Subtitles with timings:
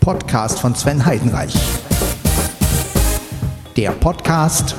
[0.00, 1.54] Podcast von Sven Heidenreich.
[3.76, 4.74] Der Podcast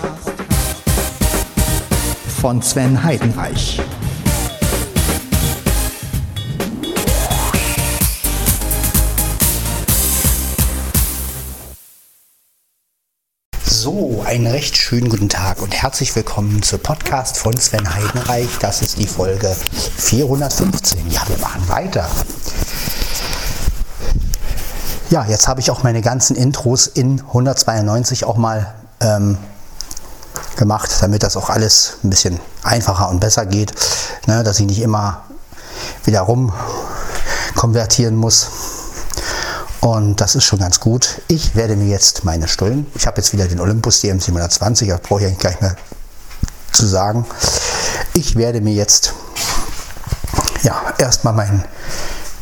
[2.42, 3.80] von Sven Heidenreich.
[13.64, 18.50] So, einen recht schönen guten Tag und herzlich willkommen zur Podcast von Sven Heidenreich.
[18.60, 19.56] Das ist die Folge
[19.98, 21.12] 415.
[21.12, 22.10] Ja, wir machen weiter.
[25.12, 29.38] Ja, jetzt habe ich auch meine ganzen Intros in 192 auch mal ähm,
[30.56, 33.74] gemacht, damit das auch alles ein bisschen einfacher und besser geht,
[34.28, 35.26] ne, dass ich nicht immer
[36.06, 36.54] wieder rum
[37.56, 38.48] konvertieren muss.
[39.82, 41.22] Und das ist schon ganz gut.
[41.28, 45.20] Ich werde mir jetzt meine Stullen, ich habe jetzt wieder den Olympus DM720, das brauche
[45.20, 45.76] ich eigentlich gleich mehr
[46.72, 47.26] zu sagen.
[48.14, 49.14] Ich werde mir jetzt
[50.64, 51.66] ja, erstmal meinen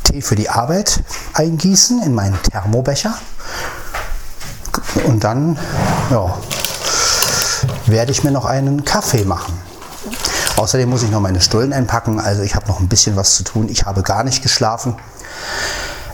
[0.04, 1.04] Tee für die Arbeit
[1.34, 3.14] eingießen in meinen Thermobecher.
[5.06, 5.58] Und dann
[6.10, 6.38] ja,
[7.86, 9.54] werde ich mir noch einen Kaffee machen.
[10.58, 13.44] Außerdem muss ich noch meine Stullen einpacken, also ich habe noch ein bisschen was zu
[13.44, 13.70] tun.
[13.70, 14.96] Ich habe gar nicht geschlafen.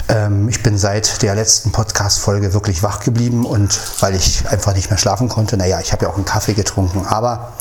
[0.07, 4.89] Ähm, ich bin seit der letzten Podcast-Folge wirklich wach geblieben und weil ich einfach nicht
[4.89, 7.53] mehr schlafen konnte, naja, ich habe ja auch einen Kaffee getrunken, aber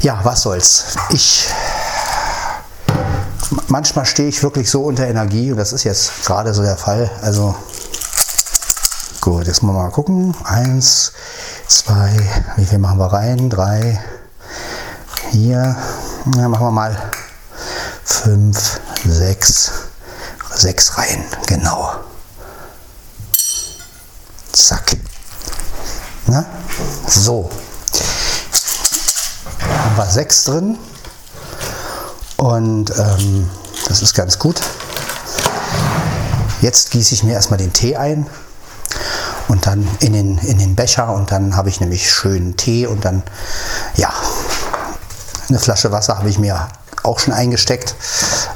[0.00, 0.96] ja, was soll's.
[1.10, 1.48] Ich
[3.68, 7.10] manchmal stehe ich wirklich so unter Energie und das ist jetzt gerade so der Fall.
[7.22, 7.54] Also
[9.20, 10.34] gut, jetzt mal gucken.
[10.44, 11.12] Eins,
[11.66, 12.16] zwei,
[12.56, 13.50] wie viel machen wir rein?
[13.50, 14.02] Drei,
[15.30, 15.76] hier,
[16.36, 16.96] ja, machen wir mal
[18.04, 19.72] fünf, sechs,
[20.54, 21.92] sechs rein, genau.
[24.52, 24.96] Zack.
[26.26, 26.44] Na?
[27.06, 27.50] So.
[29.60, 30.78] Haben wir sechs drin.
[32.42, 33.48] Und ähm,
[33.86, 34.60] das ist ganz gut.
[36.60, 38.26] Jetzt gieße ich mir erstmal den Tee ein
[39.46, 43.04] und dann in den, in den Becher und dann habe ich nämlich schönen Tee und
[43.04, 43.22] dann,
[43.94, 44.12] ja,
[45.48, 46.66] eine Flasche Wasser habe ich mir
[47.04, 47.94] auch schon eingesteckt.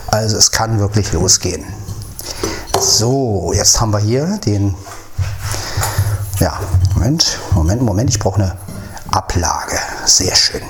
[0.09, 1.65] Also es kann wirklich losgehen.
[2.81, 4.75] So, jetzt haben wir hier den,
[6.41, 6.59] ja,
[6.94, 8.56] Moment, Moment, Moment, ich brauche eine
[9.12, 9.78] Ablage.
[10.06, 10.62] Sehr schön.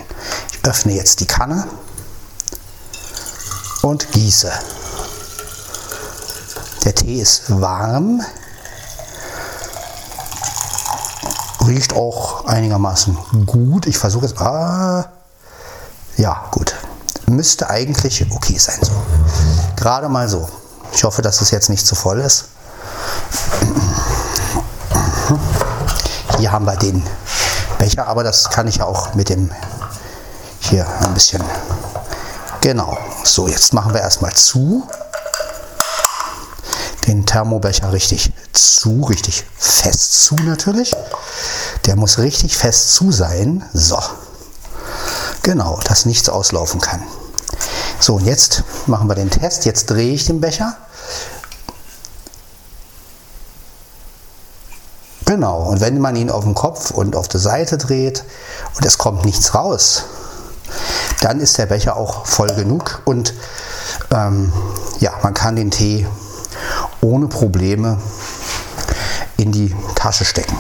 [0.53, 1.67] Ich öffne jetzt die Kanne
[3.87, 4.51] und gieße.
[6.85, 8.21] Der Tee ist warm,
[11.67, 13.17] riecht auch einigermaßen
[13.47, 13.87] gut.
[13.87, 14.37] Ich versuche es.
[14.39, 15.07] Ah,
[16.17, 16.75] ja, gut.
[17.27, 18.93] Müsste eigentlich okay sein so.
[19.77, 20.49] Gerade mal so.
[20.93, 22.47] Ich hoffe, dass es jetzt nicht zu voll ist.
[26.39, 27.05] Hier haben wir den
[27.79, 29.51] Becher, aber das kann ich auch mit dem
[30.61, 31.43] hier ein bisschen.
[32.61, 32.97] Genau.
[33.27, 34.89] So, jetzt machen wir erstmal zu.
[37.09, 40.95] Den Thermobecher richtig zu, richtig fest zu natürlich.
[41.87, 43.65] Der muss richtig fest zu sein.
[43.75, 43.99] So.
[45.43, 47.03] Genau, dass nichts auslaufen kann.
[47.99, 49.65] So, und jetzt machen wir den Test.
[49.65, 50.77] Jetzt drehe ich den Becher.
[55.25, 58.25] Genau, und wenn man ihn auf den Kopf und auf die Seite dreht
[58.77, 60.05] und es kommt nichts raus,
[61.21, 63.35] dann ist der Becher auch voll genug und
[64.13, 64.53] ähm,
[65.01, 66.07] ja, man kann den Tee
[67.01, 67.99] ohne Probleme
[69.37, 70.57] in die Tasche stecken.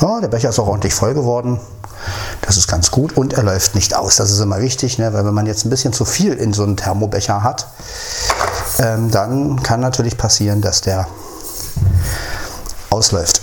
[0.00, 1.60] Ja, der Becher ist auch ordentlich voll geworden.
[2.42, 4.16] Das ist ganz gut und er läuft nicht aus.
[4.16, 5.12] Das ist immer wichtig, ne?
[5.12, 7.68] weil wenn man jetzt ein bisschen zu viel in so einen Thermobecher hat,
[8.78, 11.06] ähm, dann kann natürlich passieren, dass der
[12.88, 13.42] ausläuft.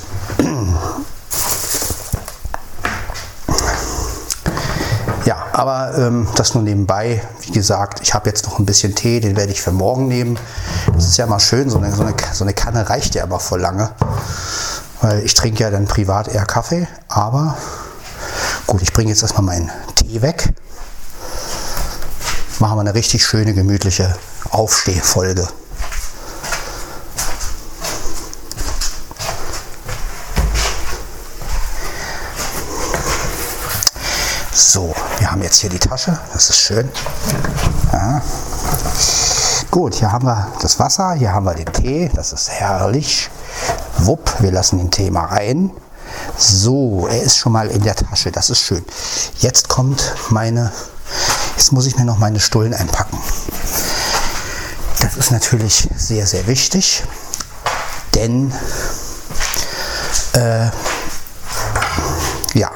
[5.25, 7.23] Ja, aber ähm, das nur nebenbei.
[7.41, 10.37] Wie gesagt, ich habe jetzt noch ein bisschen Tee, den werde ich für morgen nehmen.
[10.93, 13.39] Das ist ja mal schön, so eine, so eine, so eine Kanne reicht ja aber
[13.39, 13.89] voll lange.
[15.01, 16.87] Weil ich trinke ja dann privat eher Kaffee.
[17.07, 17.57] Aber
[18.67, 20.53] gut, ich bringe jetzt erstmal meinen Tee weg.
[22.59, 24.15] Machen wir eine richtig schöne, gemütliche
[24.51, 25.47] Aufstehfolge.
[34.59, 36.89] So, wir haben jetzt hier die Tasche, das ist schön.
[37.93, 38.21] Ja.
[39.71, 43.29] Gut, hier haben wir das Wasser, hier haben wir den Tee, das ist herrlich.
[43.99, 45.71] Wupp, wir lassen den Tee mal rein.
[46.37, 48.83] So, er ist schon mal in der Tasche, das ist schön.
[49.39, 50.73] Jetzt kommt meine,
[51.55, 53.17] jetzt muss ich mir noch meine Stullen einpacken.
[54.99, 57.05] Das ist natürlich sehr, sehr wichtig,
[58.13, 58.51] denn
[60.33, 60.65] äh,
[62.53, 62.69] ja,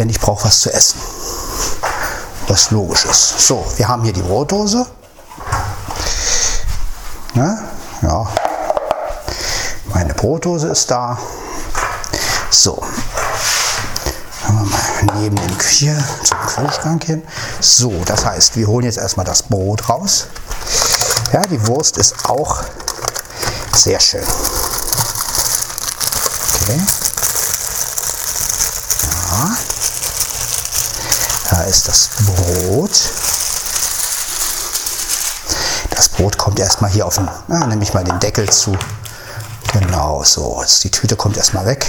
[0.00, 1.00] denn ich brauche was zu essen.
[2.48, 3.46] Was logisch ist.
[3.46, 4.86] So, wir haben hier die Brotdose.
[7.34, 7.58] Ne?
[8.02, 8.26] Ja,
[10.20, 11.16] Brotdose ist da.
[12.50, 12.82] So.
[15.14, 17.22] Neben dem Kühl zum Kühlschrank hin.
[17.60, 20.26] So, das heißt, wir holen jetzt erstmal das Brot raus.
[21.32, 22.62] Ja, die Wurst ist auch
[23.72, 24.24] sehr schön.
[26.62, 26.99] Okay.
[31.60, 32.90] Da ist das Brot.
[35.90, 38.74] Das Brot kommt erstmal hier auf den, na, nehme ich mal den Deckel zu.
[39.70, 40.62] Genau so.
[40.62, 41.86] Jetzt die Tüte kommt erstmal weg.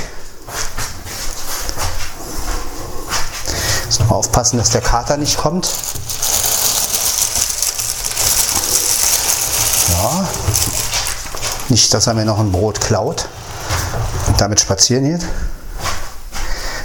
[3.86, 5.70] Jetzt nochmal aufpassen, dass der Kater nicht kommt.
[9.88, 10.28] Ja.
[11.70, 13.30] Nicht, dass er mir noch ein Brot klaut
[14.28, 15.26] und damit spazieren geht.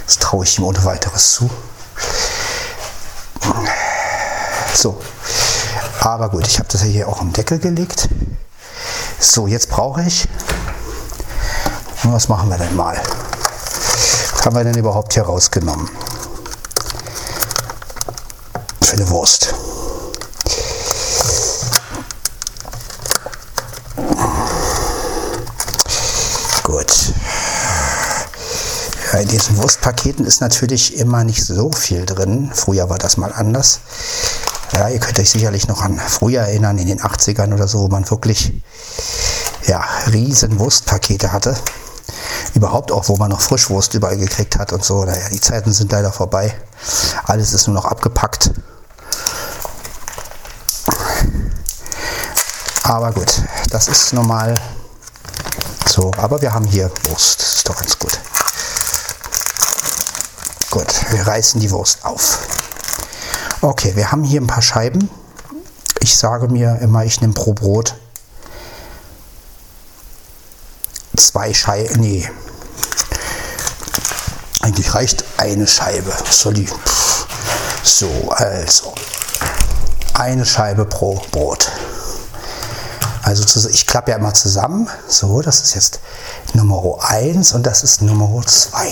[0.05, 1.49] Das traue ich ihm ohne weiteres zu.
[4.77, 5.01] So.
[6.17, 8.09] Aber gut, ich habe das hier auch im Deckel gelegt.
[9.19, 10.27] So, jetzt brauche ich.
[12.01, 12.99] Was machen wir denn mal?
[14.31, 15.87] Was haben wir denn überhaupt hier rausgenommen?
[18.81, 19.53] Für eine Wurst.
[26.63, 27.13] Gut.
[29.13, 32.51] Ja, in diesen Wurstpaketen ist natürlich immer nicht so viel drin.
[32.55, 33.81] Früher war das mal anders.
[34.77, 37.87] Ja, ihr könnt euch sicherlich noch an früher erinnern, in den 80ern oder so, wo
[37.87, 38.53] man wirklich
[39.65, 41.57] ja, riesen Wurstpakete hatte.
[42.53, 45.03] Überhaupt auch, wo man noch Frischwurst überall gekriegt hat und so.
[45.03, 46.53] Naja, die Zeiten sind leider vorbei.
[47.23, 48.51] Alles ist nur noch abgepackt.
[52.83, 53.41] Aber gut,
[53.71, 54.53] das ist normal
[55.87, 56.11] so.
[56.17, 57.41] Aber wir haben hier Wurst.
[57.41, 58.19] Das ist doch ganz gut.
[60.69, 62.56] Gut, wir reißen die Wurst auf.
[63.61, 65.09] Okay, wir haben hier ein paar Scheiben.
[65.99, 67.95] Ich sage mir immer, ich nehme pro Brot
[71.37, 71.99] zwei Scheiben.
[71.99, 72.29] Nee.
[74.61, 76.11] Eigentlich reicht eine Scheibe.
[76.55, 76.67] Die.
[77.83, 78.93] So, also.
[80.13, 81.71] Eine Scheibe pro Brot.
[83.21, 84.89] Also ich klappe ja immer zusammen.
[85.07, 85.99] So, das ist jetzt
[86.53, 88.91] Nummer 1 und das ist Nummer 2.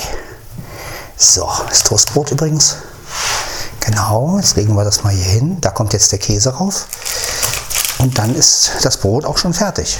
[1.17, 2.75] So, das Toastbrot übrigens.
[3.85, 5.61] Genau, jetzt legen wir das mal hier hin.
[5.61, 6.87] Da kommt jetzt der Käse rauf.
[7.99, 9.99] Und dann ist das Brot auch schon fertig.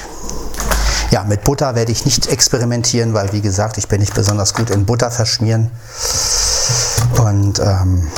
[1.11, 4.71] Ja, mit Butter werde ich nicht experimentieren, weil wie gesagt, ich bin nicht besonders gut
[4.71, 5.69] in Butter verschmieren.
[7.19, 8.11] Und ähm,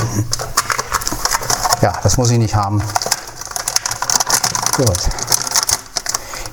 [1.82, 2.82] ja, das muss ich nicht haben.
[4.74, 5.08] Gut.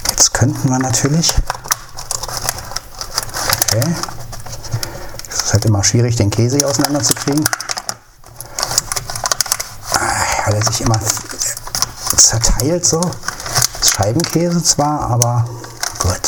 [0.09, 1.33] Jetzt könnten wir natürlich.
[3.71, 3.95] Okay.
[5.29, 7.45] Es ist halt immer schwierig, den Käse hier auseinanderzukriegen
[10.55, 10.99] weil er sich immer
[12.15, 13.01] zerteilt so.
[13.83, 15.45] Scheibenkäse zwar, aber
[15.99, 16.21] gut.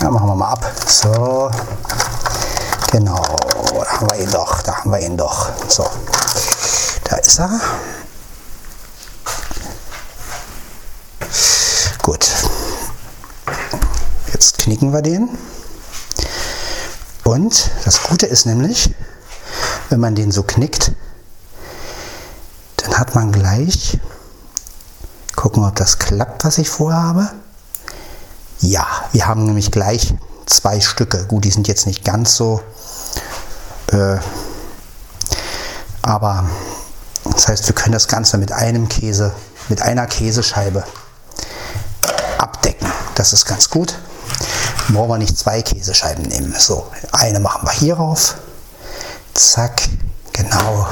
[0.00, 0.70] Ja, machen wir mal ab.
[0.86, 1.50] So.
[2.92, 3.22] Genau,
[3.72, 5.48] da haben wir ihn doch, da haben wir ihn doch.
[5.66, 5.88] So,
[7.04, 7.58] da ist er.
[12.02, 12.28] Gut.
[14.32, 15.30] Jetzt knicken wir den.
[17.24, 18.94] Und das Gute ist nämlich,
[19.88, 20.92] wenn man den so knickt,
[22.98, 23.98] hat man gleich,
[25.34, 27.30] gucken, ob das klappt, was ich vorhabe.
[28.60, 30.14] Ja, wir haben nämlich gleich
[30.46, 31.26] zwei Stücke.
[31.26, 32.62] Gut, die sind jetzt nicht ganz so,
[33.92, 34.16] äh,
[36.02, 36.48] aber
[37.24, 39.34] das heißt, wir können das Ganze mit einem Käse,
[39.68, 40.84] mit einer Käsescheibe
[42.38, 42.90] abdecken.
[43.14, 43.98] Das ist ganz gut.
[44.88, 46.54] Brauchen wir nicht zwei Käsescheiben nehmen.
[46.56, 48.36] So, eine machen wir hier rauf.
[49.34, 49.82] Zack,
[50.32, 50.86] genau.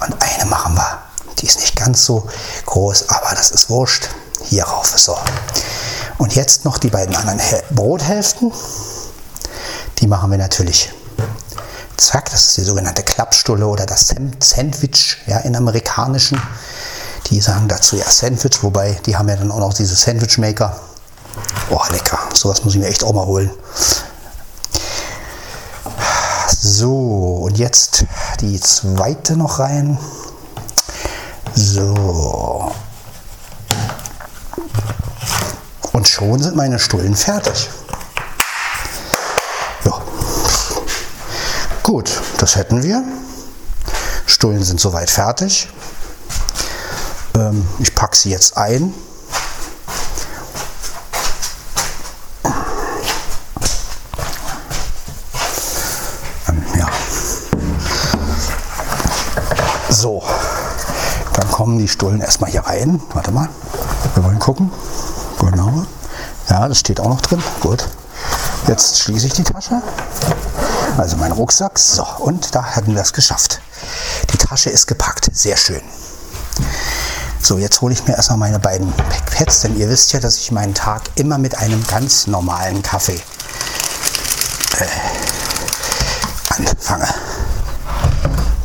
[0.00, 1.02] Und eine machen wir
[1.40, 2.28] die ist nicht ganz so
[2.66, 4.08] groß, aber das ist wurscht.
[4.44, 5.16] Hierauf so.
[6.18, 7.40] Und jetzt noch die beiden anderen
[7.70, 8.52] Brothälften.
[9.98, 10.92] Die machen wir natürlich.
[11.96, 16.40] Zack, das ist die sogenannte Klappstulle oder das Sandwich ja, in amerikanischen.
[17.26, 20.78] Die sagen dazu ja Sandwich, wobei die haben ja dann auch noch diese Sandwich Maker.
[21.68, 22.18] Boah, lecker.
[22.32, 23.50] Sowas muss ich mir echt auch mal holen.
[26.60, 28.04] So, und jetzt
[28.40, 29.98] die zweite noch rein.
[31.60, 32.72] So.
[35.92, 37.68] Und schon sind meine Stullen fertig.
[39.84, 40.00] Ja.
[41.82, 43.02] Gut, das hätten wir.
[44.26, 45.68] Stullen sind soweit fertig.
[47.34, 48.94] Ähm, ich packe sie jetzt ein.
[56.46, 56.88] Ähm, ja.
[59.90, 60.22] So
[61.46, 63.00] kommen die Stullen erstmal hier rein.
[63.12, 63.48] Warte mal,
[64.14, 64.70] wir wollen gucken.
[65.40, 65.84] Genau.
[66.48, 67.42] Ja, das steht auch noch drin.
[67.60, 67.86] Gut.
[68.66, 69.82] Jetzt schließe ich die Tasche.
[70.96, 71.78] Also mein Rucksack.
[71.78, 73.60] So, und da hatten wir es geschafft.
[74.32, 75.28] Die Tasche ist gepackt.
[75.32, 75.82] Sehr schön.
[77.40, 78.92] So, jetzt hole ich mir erstmal meine beiden
[79.36, 83.20] Pads, denn ihr wisst ja, dass ich meinen Tag immer mit einem ganz normalen Kaffee
[84.80, 84.86] äh,
[86.56, 87.08] anfange.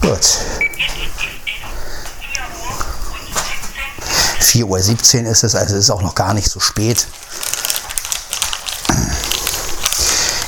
[0.01, 0.39] Gut.
[4.43, 7.07] 4.17 Uhr ist es, also ist auch noch gar nicht so spät.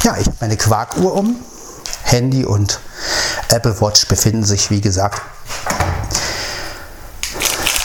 [0.03, 1.39] Ja, ich habe meine Quarkuhr um.
[2.03, 2.79] Handy und
[3.49, 5.21] Apple Watch befinden sich, wie gesagt,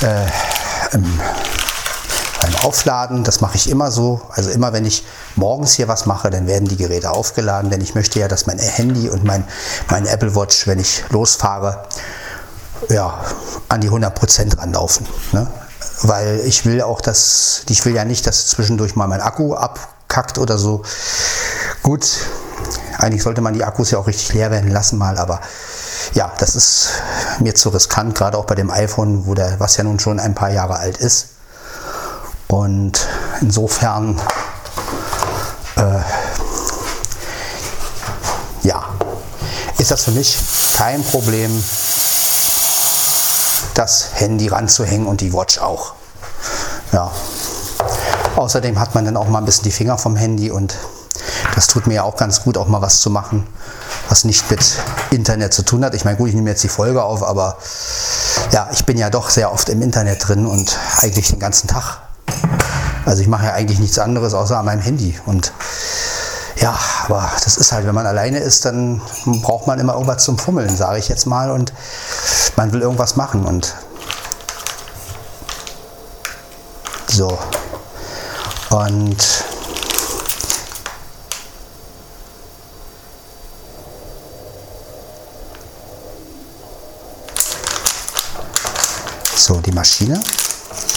[0.03, 0.27] äh,
[0.93, 1.21] im,
[2.43, 3.25] beim Aufladen.
[3.25, 4.21] Das mache ich immer so.
[4.31, 5.05] Also immer wenn ich
[5.37, 8.59] morgens hier was mache, dann werden die Geräte aufgeladen, denn ich möchte ja, dass mein
[8.59, 9.45] Handy und mein,
[9.89, 11.85] mein Apple Watch, wenn ich losfahre,
[12.89, 13.25] ja,
[13.69, 15.07] an die 100% ranlaufen.
[15.33, 15.47] Ne?
[16.03, 20.39] Weil ich will auch, dass, ich will ja nicht, dass zwischendurch mal mein Akku abkackt
[20.39, 20.83] oder so.
[21.83, 22.07] Gut,
[22.99, 25.41] eigentlich sollte man die Akkus ja auch richtig leer werden lassen mal, aber
[26.15, 26.89] ja, das ist
[27.39, 30.35] mir zu riskant, gerade auch bei dem iPhone, wo der, was ja nun schon ein
[30.35, 31.29] paar Jahre alt ist.
[32.49, 33.07] Und
[33.41, 34.21] insofern,
[35.77, 36.01] äh,
[38.63, 38.85] ja,
[39.79, 40.37] ist das für mich
[40.77, 41.63] kein Problem,
[43.81, 45.95] das Handy ranzuhängen und die Watch auch.
[46.93, 47.11] Ja.
[48.37, 50.77] Außerdem hat man dann auch mal ein bisschen die Finger vom Handy und
[51.55, 53.47] das tut mir ja auch ganz gut, auch mal was zu machen,
[54.11, 54.61] was nicht mit
[55.11, 55.95] Internet zu tun hat.
[55.95, 57.57] Ich meine, gut, ich nehme jetzt die Folge auf, aber
[58.53, 62.03] ja, ich bin ja doch sehr oft im Internet drin und eigentlich den ganzen Tag.
[63.07, 65.19] Also ich mache ja eigentlich nichts anderes außer an meinem Handy.
[65.25, 65.53] Und
[66.57, 70.37] ja, aber das ist halt, wenn man alleine ist, dann braucht man immer irgendwas zum
[70.37, 71.51] Fummeln, sage ich jetzt mal.
[71.51, 71.73] Und
[72.61, 73.47] man will irgendwas machen.
[73.47, 73.75] Und
[77.09, 77.39] so.
[78.69, 79.17] Und
[89.37, 90.23] So, die Maschine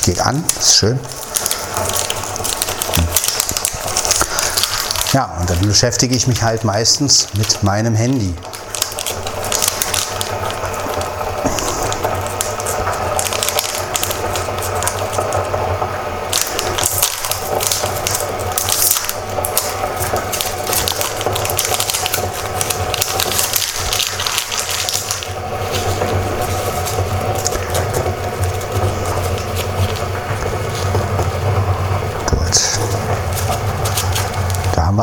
[0.03, 0.99] geht an, ist schön.
[5.13, 8.35] Ja, und dann beschäftige ich mich halt meistens mit meinem Handy.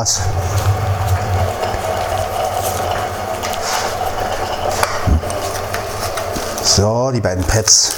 [0.01, 0.23] was.
[6.63, 7.91] So, die beiden Pads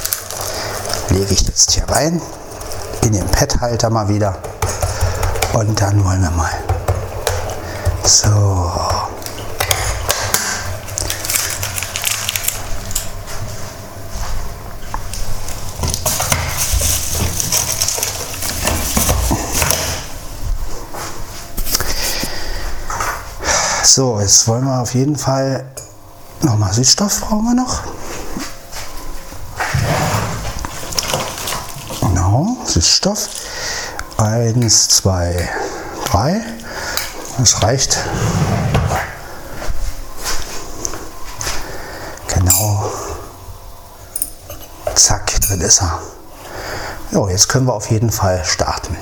[1.11, 2.23] lege ich jetzt hier rein,
[3.03, 4.39] in den Pad-Halter mal wieder.
[5.53, 6.51] Und dann wollen wir mal.
[8.03, 8.73] So.
[23.85, 25.67] So, jetzt wollen wir auf jeden Fall
[26.41, 27.92] nochmal Süßstoff brauchen wir noch.
[32.73, 33.29] Süßstoff.
[34.17, 35.47] Eins, zwei,
[36.07, 36.41] drei.
[37.37, 37.99] Das reicht.
[42.29, 42.91] Genau.
[44.95, 45.99] Zack, drin ist er.
[47.11, 48.97] Jo, jetzt können wir auf jeden Fall starten.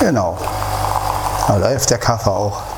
[0.00, 0.36] Genau.
[1.46, 2.71] Da läuft der Kaffee auch.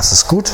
[0.00, 0.50] Das ist gut.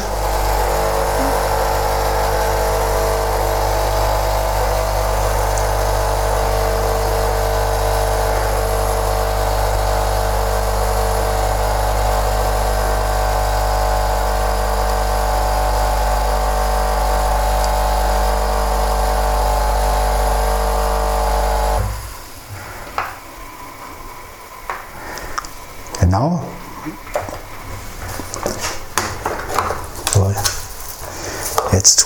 [26.01, 26.43] Genau.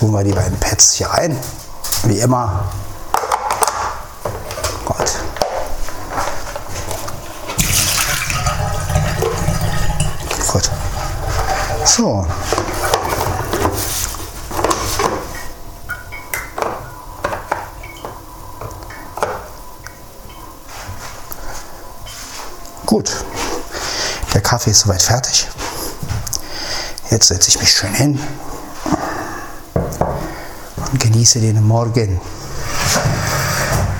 [0.11, 1.39] Tun wir die beiden Pads hier rein.
[2.03, 2.65] Wie immer.
[4.83, 5.09] Gott.
[10.51, 10.69] Gut.
[11.85, 12.27] So.
[22.85, 23.11] Gut.
[24.33, 25.47] Der Kaffee ist soweit fertig.
[27.09, 28.19] Jetzt setze ich mich schön hin
[31.11, 32.21] genieße den Morgen.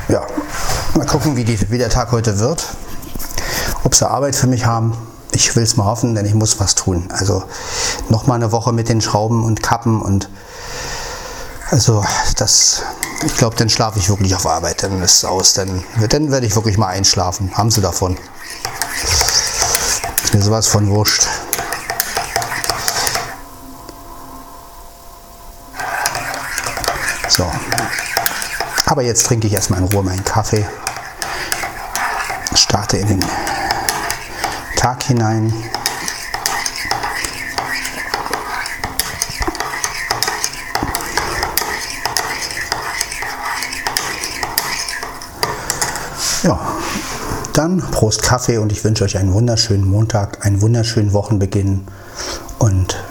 [0.07, 0.25] Ja,
[0.95, 2.65] mal gucken, wie, die, wie der Tag heute wird.
[3.83, 4.95] Ob sie Arbeit für mich haben.
[5.33, 7.09] Ich will es mal hoffen, denn ich muss was tun.
[7.11, 7.43] Also
[8.09, 10.29] noch mal eine Woche mit den Schrauben und Kappen und
[11.69, 12.03] also
[12.37, 12.83] das,
[13.25, 14.83] ich glaube, dann schlafe ich wirklich auf Arbeit.
[14.83, 15.53] Dann ist es aus.
[15.53, 17.51] Dann, dann werde ich wirklich mal einschlafen.
[17.57, 18.17] Haben sie davon.
[20.23, 21.27] Ist mir sowas von wurscht.
[27.31, 27.49] So.
[28.91, 30.65] Aber jetzt trinke ich erstmal in Ruhe meinen Kaffee.
[32.53, 33.25] Starte in den
[34.75, 35.53] Tag hinein.
[46.43, 46.59] Ja,
[47.53, 51.87] dann Prost Kaffee und ich wünsche euch einen wunderschönen Montag, einen wunderschönen Wochenbeginn
[52.59, 53.01] und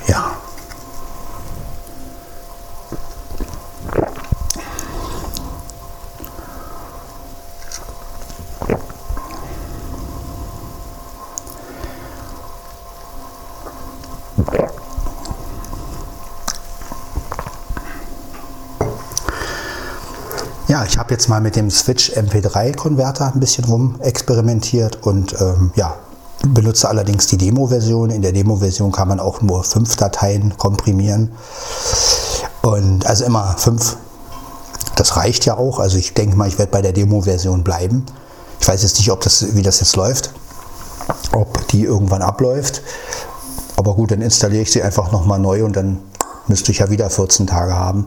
[20.86, 25.96] ich habe jetzt mal mit dem Switch MP3-Konverter ein bisschen rum experimentiert und ähm, ja,
[26.46, 28.10] benutze allerdings die Demo-Version.
[28.10, 31.32] In der Demo-Version kann man auch nur fünf Dateien komprimieren.
[32.62, 33.96] Und also immer fünf.
[34.96, 35.78] Das reicht ja auch.
[35.78, 38.06] Also ich denke mal, ich werde bei der Demo-Version bleiben.
[38.60, 40.30] Ich weiß jetzt nicht, ob das, wie das jetzt läuft.
[41.32, 42.82] Ob die irgendwann abläuft.
[43.76, 46.00] Aber gut, dann installiere ich sie einfach nochmal neu und dann
[46.48, 48.06] müsste ich ja wieder 14 Tage haben.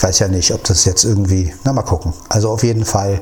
[0.00, 2.14] Ich weiß ja nicht, ob das jetzt irgendwie, na mal gucken.
[2.30, 3.20] Also auf jeden Fall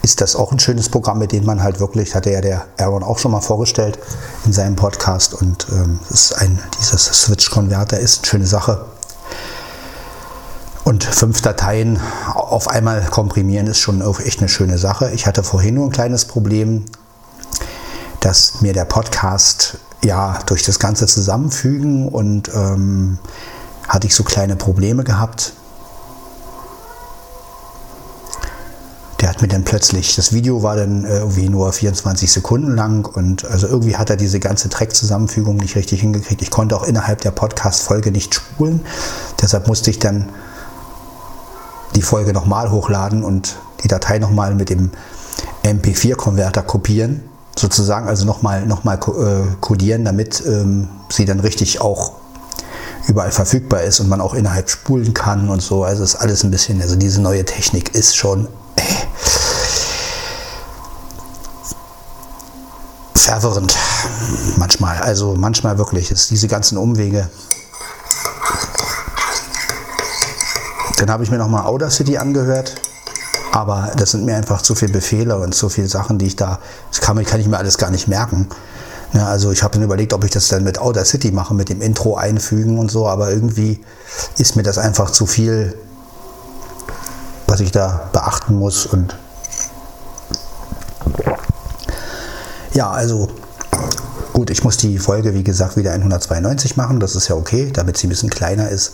[0.00, 3.02] ist das auch ein schönes Programm, mit dem man halt wirklich, hatte ja der Aaron
[3.02, 3.98] auch schon mal vorgestellt
[4.46, 8.86] in seinem Podcast und ähm, ist ein, dieses Switch-Converter ist eine schöne Sache.
[10.84, 12.00] Und fünf Dateien
[12.32, 15.10] auf einmal komprimieren ist schon auch echt eine schöne Sache.
[15.10, 16.86] Ich hatte vorhin nur ein kleines Problem,
[18.20, 23.18] dass mir der Podcast ja durch das ganze Zusammenfügen und ähm,
[23.86, 25.52] hatte ich so kleine Probleme gehabt
[29.26, 33.06] der hat mir dann plötzlich, das Video war dann äh, irgendwie nur 24 Sekunden lang
[33.06, 36.42] und also irgendwie hat er diese ganze Track-Zusammenfügung nicht richtig hingekriegt.
[36.42, 38.82] Ich konnte auch innerhalb der Podcast-Folge nicht spulen.
[39.42, 40.28] Deshalb musste ich dann
[41.96, 44.92] die Folge nochmal hochladen und die Datei nochmal mit dem
[45.64, 47.24] MP4-Konverter kopieren,
[47.58, 52.12] sozusagen, also nochmal noch mal, äh, codieren, damit ähm, sie dann richtig auch
[53.08, 55.82] überall verfügbar ist und man auch innerhalb spulen kann und so.
[55.82, 58.46] Also ist alles ein bisschen, also diese neue Technik ist schon
[63.26, 63.76] verwirrend
[64.56, 64.98] manchmal.
[64.98, 67.28] Also manchmal wirklich ist diese ganzen Umwege.
[70.98, 72.76] Dann habe ich mir nochmal Audacity angehört.
[73.52, 76.58] Aber das sind mir einfach zu viele Befehle und zu viele Sachen, die ich da,
[76.90, 78.48] das kann, kann ich mir alles gar nicht merken.
[79.12, 81.80] Ja, also ich habe dann überlegt, ob ich das dann mit Audacity mache, mit dem
[81.80, 83.80] Intro einfügen und so, aber irgendwie
[84.36, 85.74] ist mir das einfach zu viel,
[87.46, 89.16] was ich da beachten muss und
[92.76, 93.28] Ja, also
[94.34, 97.00] gut, ich muss die Folge, wie gesagt, wieder in 192 machen.
[97.00, 98.92] Das ist ja okay, damit sie ein bisschen kleiner ist.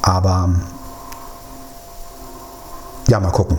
[0.00, 0.48] Aber
[3.08, 3.58] ja, mal gucken.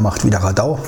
[0.00, 0.78] Mia macht wieder Radau.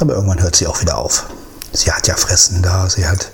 [0.00, 1.26] Aber irgendwann hört sie auch wieder auf.
[1.72, 3.30] Sie hat ja Fressen da, sie hat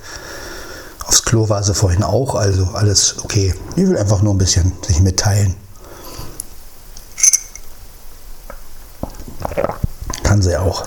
[1.06, 3.54] aufs Klo war sie vorhin auch, also alles okay.
[3.76, 5.54] Die will einfach nur ein bisschen sich mitteilen.
[10.24, 10.84] Kann sie auch.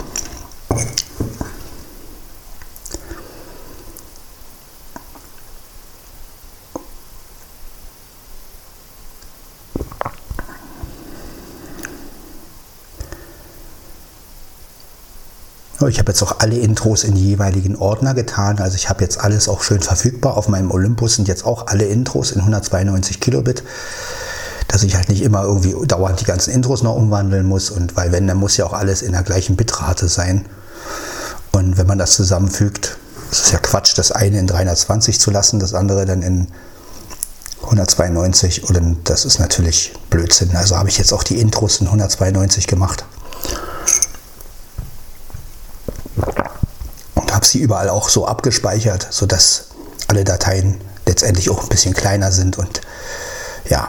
[15.89, 18.60] Ich habe jetzt auch alle Intros in die jeweiligen Ordner getan.
[18.60, 20.38] Also ich habe jetzt alles auch schön verfügbar.
[20.38, 23.63] Auf meinem Olympus sind jetzt auch alle Intros in 192 Kilobit.
[24.67, 27.69] Dass ich halt nicht immer irgendwie dauernd die ganzen Intros noch umwandeln muss.
[27.69, 30.45] Und weil wenn, dann muss ja auch alles in der gleichen Bitrate sein.
[31.52, 32.97] Und wenn man das zusammenfügt,
[33.32, 36.47] ist es ja Quatsch, das eine in 320 zu lassen, das andere dann in
[37.63, 40.56] 192 und das ist natürlich Blödsinn.
[40.56, 43.06] Also habe ich jetzt auch die Intros in 192 gemacht.
[47.15, 49.65] Und habe sie überall auch so abgespeichert, sodass
[50.07, 52.81] alle Dateien letztendlich auch ein bisschen kleiner sind und
[53.69, 53.88] ja.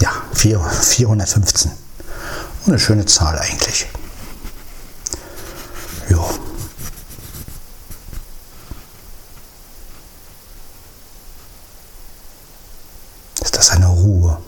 [0.00, 1.83] Ja, 415.
[2.66, 3.86] Eine schöne Zahl eigentlich.
[6.08, 6.24] Ja.
[13.42, 14.38] Ist das eine Ruhe?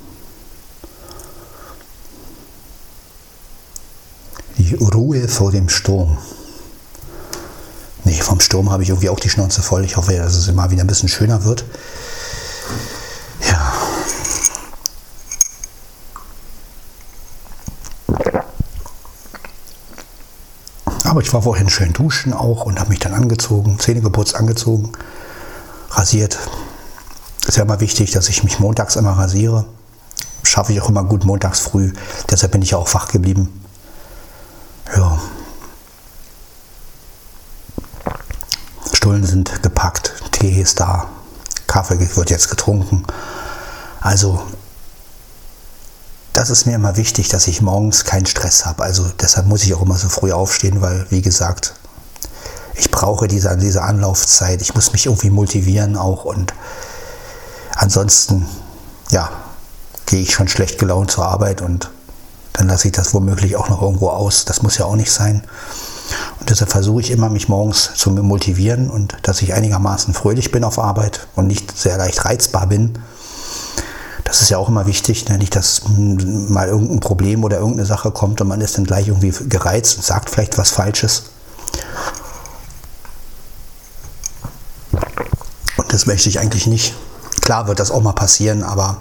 [4.57, 6.16] Die Ruhe vor dem Sturm.
[8.05, 9.85] Nee, vom Sturm habe ich irgendwie auch die Schnauze voll.
[9.85, 11.64] Ich hoffe, dass es immer wieder ein bisschen schöner wird.
[21.16, 24.92] Aber ich war vorhin schön duschen auch und habe mich dann angezogen, Zähne geputzt, angezogen,
[25.92, 26.38] rasiert.
[27.48, 29.64] Ist ja immer wichtig, dass ich mich montags immer rasiere.
[30.42, 31.94] Schaffe ich auch immer gut montags früh.
[32.31, 33.64] Deshalb bin ich auch wach geblieben.
[34.94, 35.18] Ja.
[38.92, 41.09] Stullen sind gepackt, Tee ist da,
[41.66, 43.05] Kaffee wird jetzt getrunken.
[44.02, 44.42] Also
[46.37, 48.83] das ist mir immer wichtig, dass ich morgens keinen Stress habe.
[48.83, 51.75] Also deshalb muss ich auch immer so früh aufstehen, weil, wie gesagt,
[52.75, 54.61] ich brauche diese, diese Anlaufzeit.
[54.61, 56.27] Ich muss mich irgendwie motivieren auch.
[56.27, 56.53] Und
[57.75, 58.46] ansonsten,
[59.11, 59.31] ja,
[60.05, 61.90] gehe ich schon schlecht gelaunt zur Arbeit und
[62.53, 64.44] dann lasse ich das womöglich auch noch irgendwo aus.
[64.44, 65.42] Das muss ja auch nicht sein.
[66.38, 70.64] Und deshalb versuche ich immer, mich morgens zu motivieren und dass ich einigermaßen fröhlich bin
[70.64, 72.99] auf Arbeit und nicht sehr leicht reizbar bin.
[74.26, 75.38] Das ist ja auch immer wichtig, ne?
[75.38, 79.32] nicht, dass mal irgendein Problem oder irgendeine Sache kommt und man ist dann gleich irgendwie
[79.48, 81.30] gereizt und sagt vielleicht was Falsches.
[85.76, 86.94] Und das möchte ich eigentlich nicht.
[87.40, 88.96] Klar wird das auch mal passieren, aber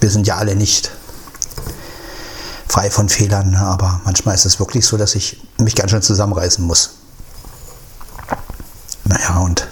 [0.00, 0.92] wir sind ja alle nicht
[2.68, 3.52] frei von Fehlern.
[3.52, 3.58] Ne?
[3.58, 6.90] Aber manchmal ist es wirklich so, dass ich mich ganz schön zusammenreißen muss.
[9.04, 9.66] Naja, und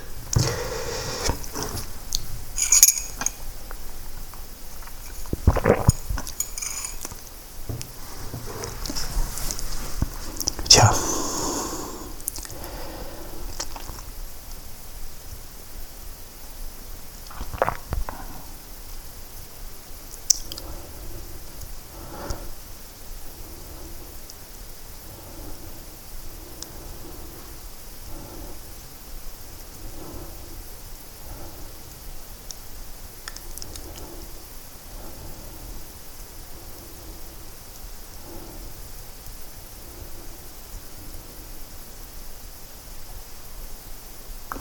[10.71, 10.95] Tja.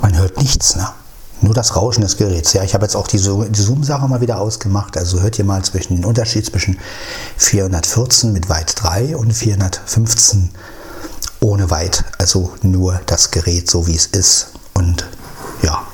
[0.02, 0.90] Man hört nichts, ne?
[1.42, 2.52] Nur das Rauschen des Geräts.
[2.52, 4.98] Ja, ich habe jetzt auch die, Zoom-Sache mal wieder ausgemacht.
[4.98, 6.78] Also hört ihr mal zwischen den Unterschied zwischen
[7.38, 10.50] 414 mit Weit 3 und 415
[11.40, 12.04] ohne Weit.
[12.18, 14.48] Also nur das Gerät so wie es ist.
[14.74, 15.08] Und
[15.62, 15.88] ja.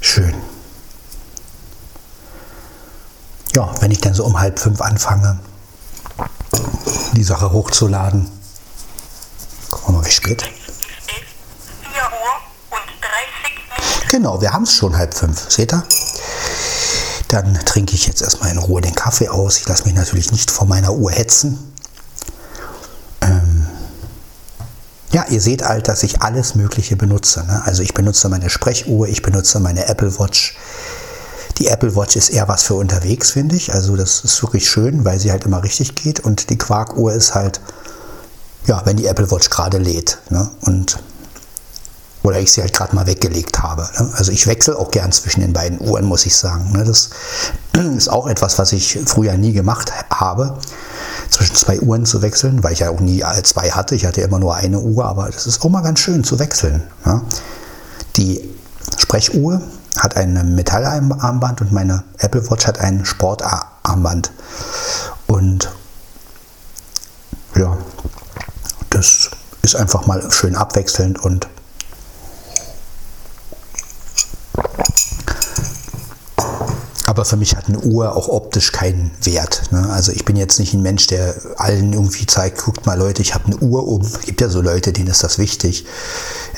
[0.00, 0.34] Schön.
[3.56, 5.40] Ja, wenn ich dann so um halb fünf anfange,
[7.16, 8.30] die Sache hochzuladen.
[9.70, 10.42] Gucken wir mal, wie spät.
[10.42, 11.22] Es ist
[11.92, 14.08] 4 Uhr und 30 Minuten.
[14.10, 15.50] Genau, wir haben es schon halb fünf.
[15.50, 15.84] Seht ihr?
[17.28, 19.58] Dann trinke ich jetzt erstmal in Ruhe den Kaffee aus.
[19.58, 21.72] Ich lasse mich natürlich nicht vor meiner Uhr hetzen.
[23.20, 23.66] Ähm
[25.12, 27.44] ja, ihr seht halt, dass ich alles Mögliche benutze.
[27.44, 27.62] Ne?
[27.64, 30.56] Also ich benutze meine Sprechuhr, ich benutze meine Apple Watch.
[31.60, 33.74] Die Apple Watch ist eher was für unterwegs, finde ich.
[33.74, 36.20] Also das ist wirklich schön, weil sie halt immer richtig geht.
[36.20, 37.60] Und die Quarkuhr ist halt,
[38.66, 40.18] ja, wenn die Apple Watch gerade lädt.
[40.30, 40.48] Ne?
[40.62, 40.98] Und
[42.22, 43.88] oder ich sie halt gerade mal weggelegt habe.
[43.98, 44.10] ne?
[44.14, 46.72] Also ich wechsle auch gern zwischen den beiden Uhren, muss ich sagen.
[46.72, 46.84] ne?
[46.84, 47.10] Das
[47.96, 50.58] ist auch etwas, was ich früher nie gemacht habe,
[51.28, 53.94] zwischen zwei Uhren zu wechseln, weil ich ja auch nie zwei hatte.
[53.94, 56.82] Ich hatte immer nur eine Uhr, aber das ist auch mal ganz schön zu wechseln.
[57.04, 57.20] ne?
[58.16, 58.48] Die
[58.96, 59.60] Sprechuhr
[60.00, 64.32] hat ein Metallarmband und meine Apple Watch hat ein Sportarmband.
[65.26, 65.70] Und
[67.54, 67.76] ja,
[68.88, 69.30] das
[69.62, 71.48] ist einfach mal schön abwechselnd und
[77.20, 79.70] aber für mich hat eine Uhr auch optisch keinen Wert.
[79.72, 79.90] Ne?
[79.90, 83.34] Also ich bin jetzt nicht ein Mensch, der allen irgendwie zeigt, guckt mal Leute, ich
[83.34, 84.00] habe eine Uhr um.
[84.00, 85.84] Es gibt ja so Leute, denen ist das wichtig.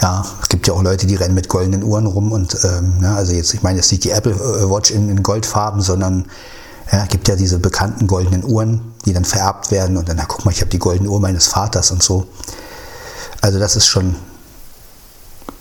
[0.00, 3.16] Ja, es gibt ja auch Leute, die rennen mit goldenen Uhren rum und ähm, ja,
[3.16, 6.26] also jetzt, ich meine jetzt nicht die Apple äh, Watch in, in Goldfarben, sondern
[6.92, 10.44] ja, gibt ja diese bekannten goldenen Uhren, die dann vererbt werden und dann, na guck
[10.44, 12.28] mal, ich habe die goldene Uhr meines Vaters und so.
[13.40, 14.14] Also das ist schon,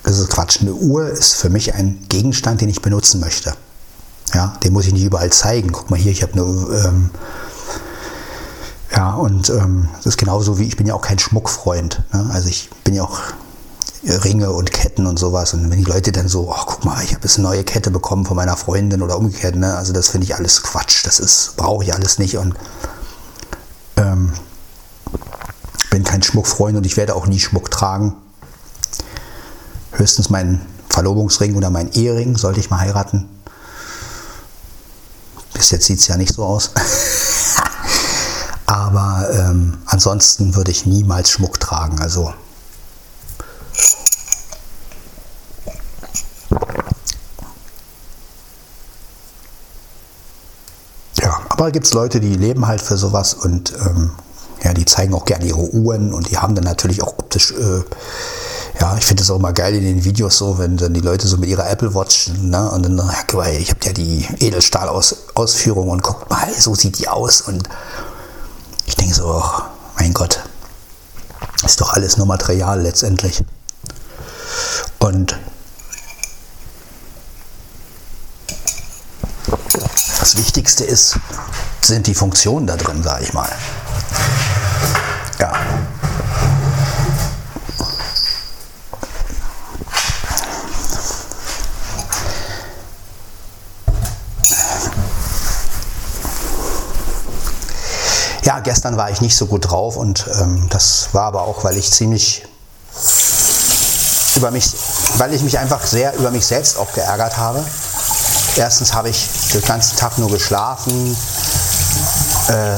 [0.03, 0.61] das ist Quatsch.
[0.61, 3.55] Eine Uhr ist für mich ein Gegenstand, den ich benutzen möchte.
[4.33, 5.71] Ja, den muss ich nicht überall zeigen.
[5.71, 7.09] Guck mal hier, ich habe eine, ähm,
[8.95, 12.03] ja, und ähm, das ist genauso wie, ich bin ja auch kein Schmuckfreund.
[12.13, 12.29] Ne?
[12.33, 13.19] Also ich bin ja auch
[14.03, 15.53] Ringe und Ketten und sowas.
[15.53, 17.91] Und wenn die Leute dann so, oh, guck mal, ich habe jetzt eine neue Kette
[17.91, 19.75] bekommen von meiner Freundin oder umgekehrt, ne?
[19.77, 21.05] also das finde ich alles Quatsch.
[21.05, 22.55] Das ist, brauche ich alles nicht und
[23.97, 24.33] ähm,
[25.91, 28.15] bin kein Schmuckfreund und ich werde auch nie Schmuck tragen.
[29.91, 33.29] Höchstens meinen Verlobungsring oder mein Ehering sollte ich mal heiraten.
[35.61, 36.71] Bis jetzt sieht es ja nicht so aus.
[38.65, 42.01] Aber ähm, ansonsten würde ich niemals Schmuck tragen.
[42.01, 42.33] Also
[51.19, 54.13] ja, aber gibt es Leute, die leben halt für sowas und ähm,
[54.63, 57.83] ja, die zeigen auch gerne ihre Uhren und die haben dann natürlich auch optisch äh,
[58.81, 61.27] ja, ich finde es auch immer geil in den Videos so, wenn dann die Leute
[61.27, 65.89] so mit ihrer Apple Watch, ne, und dann, ja, mal, ich habe ja die Edelstahl-Ausführung
[65.89, 67.41] und guck mal, so sieht die aus.
[67.41, 67.69] Und
[68.87, 69.61] ich denke so, oh,
[69.99, 70.39] mein Gott,
[71.63, 73.43] ist doch alles nur Material letztendlich.
[74.97, 75.37] Und
[80.19, 81.19] das Wichtigste ist,
[81.81, 83.49] sind die Funktionen da drin, sage ich mal.
[98.43, 101.77] Ja, gestern war ich nicht so gut drauf und ähm, das war aber auch, weil
[101.77, 102.43] ich ziemlich
[104.35, 104.71] über mich,
[105.17, 107.63] weil ich mich einfach sehr über mich selbst auch geärgert habe.
[108.55, 111.15] Erstens habe ich den ganzen Tag nur geschlafen.
[112.49, 112.77] Äh,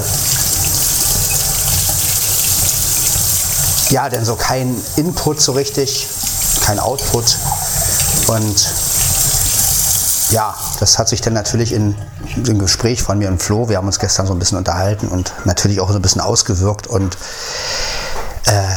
[3.90, 6.08] ja, denn so kein Input so richtig,
[6.66, 7.38] kein Output.
[8.28, 8.68] Und
[10.32, 11.96] ja, das hat sich dann natürlich in
[12.36, 15.34] dem Gespräch von mir und Flo, wir haben uns gestern so ein bisschen unterhalten und
[15.46, 17.18] natürlich auch so ein bisschen ausgewirkt und
[18.46, 18.76] äh,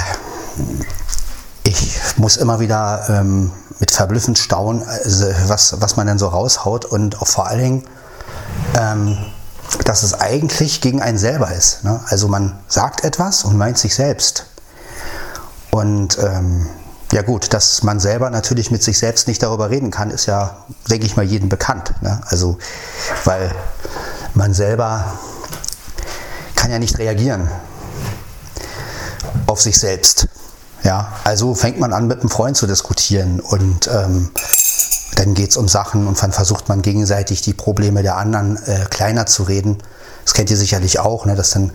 [1.65, 6.85] ich muss immer wieder ähm, mit verblüffend staunen, also was, was man denn so raushaut
[6.85, 7.85] und auch vor allen Dingen,
[8.79, 9.19] ähm,
[9.85, 11.85] dass es eigentlich gegen einen selber ist.
[11.85, 12.01] Ne?
[12.07, 14.47] Also man sagt etwas und meint sich selbst.
[15.71, 16.69] Und ähm,
[17.13, 20.65] ja gut, dass man selber natürlich mit sich selbst nicht darüber reden kann, ist ja,
[20.91, 21.95] denke ich mal, jedem bekannt.
[22.03, 22.21] Ne?
[22.27, 22.59] Also,
[23.25, 23.53] weil
[24.35, 25.19] man selber
[26.55, 27.49] kann ja nicht reagieren
[29.47, 30.29] auf sich selbst.
[30.83, 34.31] Ja, also fängt man an, mit einem Freund zu diskutieren und ähm,
[35.17, 38.87] dann geht es um Sachen und dann versucht man gegenseitig die Probleme der anderen äh,
[38.91, 39.79] kleiner zu reden.
[40.25, 41.73] Das kennt ihr sicherlich auch, ne, dass dann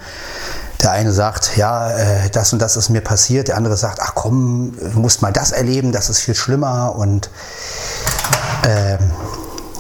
[0.81, 4.13] der eine sagt, ja, äh, das und das ist mir passiert, der andere sagt, ach
[4.15, 7.29] komm, du musst mal das erleben, das ist viel schlimmer und
[8.63, 8.97] äh,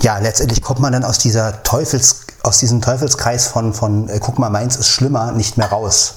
[0.01, 4.39] ja, letztendlich kommt man dann aus dieser Teufels, aus diesem Teufelskreis von, von äh, guck
[4.39, 6.15] mal, meins ist schlimmer, nicht mehr raus.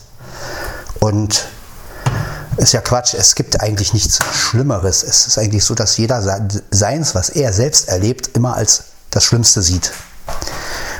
[1.00, 1.44] Und
[2.56, 5.02] ist ja Quatsch, es gibt eigentlich nichts Schlimmeres.
[5.02, 6.22] Es ist eigentlich so, dass jeder
[6.70, 9.92] seins, was er selbst erlebt, immer als das Schlimmste sieht.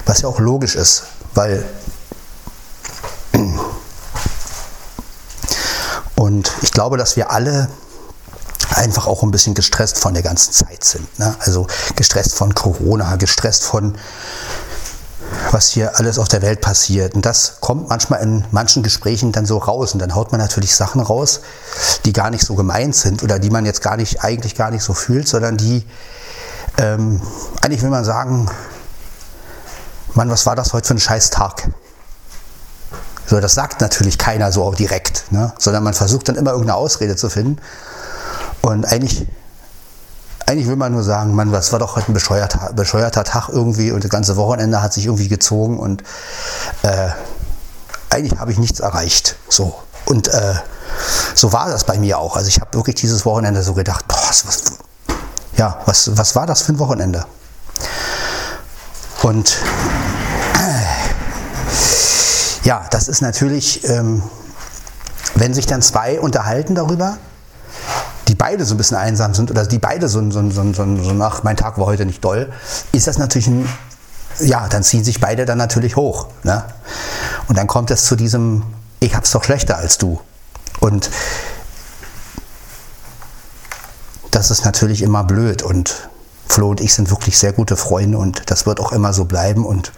[0.04, 1.64] Was ja auch logisch ist, weil
[6.34, 7.68] Und ich glaube, dass wir alle
[8.74, 11.18] einfach auch ein bisschen gestresst von der ganzen Zeit sind.
[11.18, 11.36] Ne?
[11.38, 13.94] Also gestresst von Corona, gestresst von
[15.52, 17.14] was hier alles auf der Welt passiert.
[17.14, 19.92] Und das kommt manchmal in manchen Gesprächen dann so raus.
[19.92, 21.40] Und dann haut man natürlich Sachen raus,
[22.04, 24.82] die gar nicht so gemeint sind oder die man jetzt gar nicht, eigentlich gar nicht
[24.82, 25.86] so fühlt, sondern die,
[26.78, 27.22] ähm,
[27.60, 28.50] eigentlich will man sagen,
[30.14, 31.68] Mann, was war das heute für ein scheiß Tag?
[33.26, 35.52] So, das sagt natürlich keiner so auch direkt, ne?
[35.58, 37.58] sondern man versucht dann immer irgendeine Ausrede zu finden.
[38.60, 39.26] Und eigentlich,
[40.46, 43.92] eigentlich will man nur sagen, Mann, was war doch heute ein bescheuerter, bescheuerter Tag irgendwie
[43.92, 46.02] und das ganze Wochenende hat sich irgendwie gezogen und
[46.82, 47.08] äh,
[48.10, 49.36] eigentlich habe ich nichts erreicht.
[49.48, 49.74] So.
[50.04, 50.54] Und äh,
[51.34, 52.36] so war das bei mir auch.
[52.36, 54.62] Also ich habe wirklich dieses Wochenende so gedacht, boah, was,
[55.56, 57.24] ja, was, was war das für ein Wochenende?
[59.22, 59.56] Und
[62.64, 64.22] ja, das ist natürlich, ähm,
[65.34, 67.18] wenn sich dann zwei unterhalten darüber,
[68.28, 71.12] die beide so ein bisschen einsam sind oder die beide so, so, so, so, so
[71.12, 72.52] nach, mein Tag war heute nicht doll,
[72.92, 73.68] ist das natürlich ein
[74.40, 76.28] ja, dann ziehen sich beide dann natürlich hoch.
[76.42, 76.64] Ne?
[77.48, 78.62] Und dann kommt es zu diesem,
[79.00, 80.20] ich hab's doch schlechter als du.
[80.80, 81.10] Und
[84.30, 85.62] das ist natürlich immer blöd.
[85.62, 86.08] Und
[86.48, 89.64] Flo und ich sind wirklich sehr gute Freunde und das wird auch immer so bleiben.
[89.64, 89.92] Und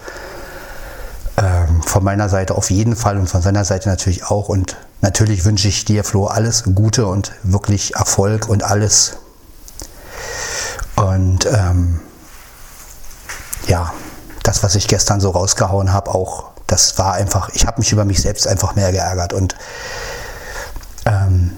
[1.37, 4.49] ähm, von meiner Seite auf jeden Fall und von seiner Seite natürlich auch.
[4.49, 9.19] Und natürlich wünsche ich dir, Flo, alles Gute und wirklich Erfolg und alles.
[10.97, 12.01] Und ähm,
[13.67, 13.93] ja,
[14.43, 18.05] das, was ich gestern so rausgehauen habe, auch, das war einfach, ich habe mich über
[18.05, 19.33] mich selbst einfach mehr geärgert.
[19.33, 19.57] Und
[21.05, 21.53] ähm,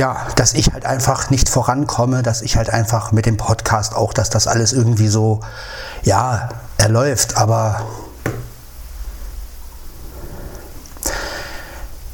[0.00, 4.14] ja, dass ich halt einfach nicht vorankomme, dass ich halt einfach mit dem Podcast auch,
[4.14, 5.40] dass das alles irgendwie so,
[6.02, 7.82] ja, er läuft, aber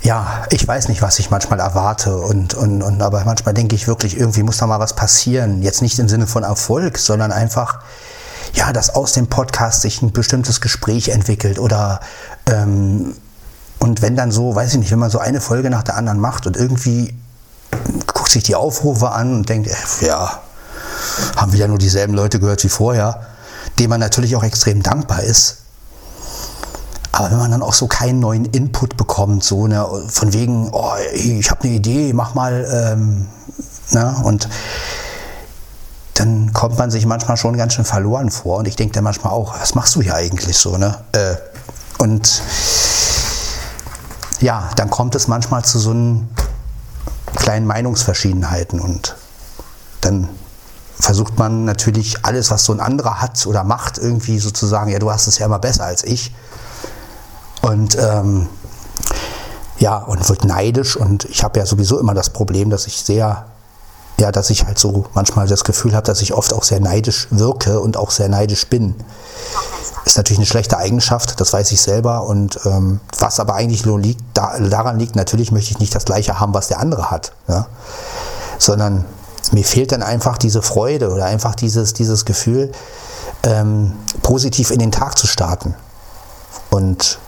[0.02, 3.86] ja, ich weiß nicht, was ich manchmal erwarte und, und, und aber manchmal denke ich
[3.86, 5.62] wirklich, irgendwie muss da mal was passieren.
[5.62, 7.78] Jetzt nicht im Sinne von Erfolg, sondern einfach,
[8.52, 12.00] ja, dass aus dem Podcast sich ein bestimmtes Gespräch entwickelt oder
[12.46, 13.14] ähm,
[13.78, 16.18] und wenn dann so, weiß ich nicht, wenn man so eine Folge nach der anderen
[16.18, 17.14] macht und irgendwie
[18.06, 20.40] guckt sich die Aufrufe an und denkt, äh, ja,
[21.36, 23.26] haben wieder nur dieselben Leute gehört wie vorher,
[23.78, 25.58] dem man natürlich auch extrem dankbar ist.
[27.12, 30.92] Aber wenn man dann auch so keinen neuen Input bekommt, so ne, von wegen, oh,
[31.14, 33.26] ich habe eine Idee, mach mal, ähm,
[33.90, 34.48] ne, und
[36.12, 38.58] dann kommt man sich manchmal schon ganz schön verloren vor.
[38.58, 40.98] Und ich denke dann manchmal auch, was machst du hier eigentlich so, ne?
[41.12, 41.36] Äh,
[41.98, 42.42] und
[44.40, 46.28] ja, dann kommt es manchmal zu so einem
[47.46, 49.14] kleinen Meinungsverschiedenheiten und
[50.00, 50.28] dann
[50.98, 55.12] versucht man natürlich alles, was so ein anderer hat oder macht, irgendwie sozusagen, ja, du
[55.12, 56.34] hast es ja immer besser als ich.
[57.62, 58.48] Und ähm,
[59.78, 63.46] ja, und wird neidisch und ich habe ja sowieso immer das Problem, dass ich sehr,
[64.18, 67.28] ja, dass ich halt so manchmal das Gefühl habe, dass ich oft auch sehr neidisch
[67.30, 68.94] wirke und auch sehr neidisch bin.
[70.04, 72.22] Ist natürlich eine schlechte Eigenschaft, das weiß ich selber.
[72.22, 76.04] Und ähm, was aber eigentlich nur liegt, da, daran liegt, natürlich möchte ich nicht das
[76.04, 77.32] gleiche haben, was der andere hat.
[77.48, 77.66] Ja?
[78.58, 79.04] Sondern
[79.52, 82.72] mir fehlt dann einfach diese Freude oder einfach dieses, dieses Gefühl,
[83.42, 85.74] ähm, positiv in den Tag zu starten.
[86.70, 87.18] Und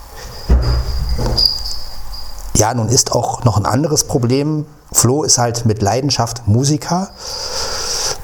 [2.56, 4.66] ja, nun ist auch noch ein anderes Problem.
[4.92, 7.10] Flo ist halt mit Leidenschaft Musiker